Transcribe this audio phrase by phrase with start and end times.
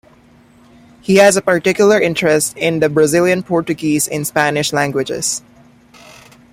[1.01, 5.43] He has a particular interest in the Brazilian Portuguese and Spanish languages.